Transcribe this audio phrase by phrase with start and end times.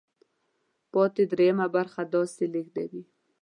[0.91, 3.03] پاتې درېیمه برخه داسې لیږدوي.